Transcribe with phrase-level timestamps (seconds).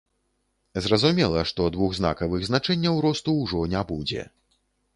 [0.85, 4.29] Зразумела, што двухзнакавых значэнняў росту ўжо не будзе.